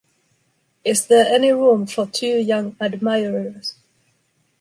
[0.83, 3.75] Is there any room for two young admirers?